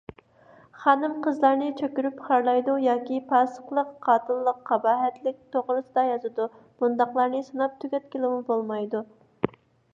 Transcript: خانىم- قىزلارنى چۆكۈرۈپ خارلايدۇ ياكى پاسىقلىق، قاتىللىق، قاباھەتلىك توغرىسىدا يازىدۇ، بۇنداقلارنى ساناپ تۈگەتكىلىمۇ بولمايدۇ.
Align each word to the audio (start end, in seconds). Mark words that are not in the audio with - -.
خانىم- 0.83 1.17
قىزلارنى 1.25 1.65
چۆكۈرۈپ 1.81 2.23
خارلايدۇ 2.29 2.77
ياكى 2.85 3.19
پاسىقلىق، 3.33 3.93
قاتىللىق، 4.07 4.65
قاباھەتلىك 4.71 5.39
توغرىسىدا 5.57 6.09
يازىدۇ، 6.09 6.51
بۇنداقلارنى 6.83 7.43
ساناپ 7.53 7.77
تۈگەتكىلىمۇ 7.85 8.41
بولمايدۇ. 8.51 9.07